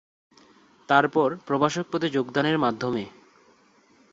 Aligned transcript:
তারপর 0.89 1.27
প্রভাষক 1.47 1.85
পদে 1.91 2.07
যোগদানের 2.09 2.57
মাধ্যমে। 2.59 3.03